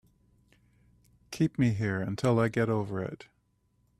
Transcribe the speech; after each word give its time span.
Keep 1.29 1.59
me 1.59 1.73
here 1.73 2.01
until 2.01 2.39
I 2.39 2.47
get 2.47 2.69
over 2.69 3.03
it. 3.03 3.27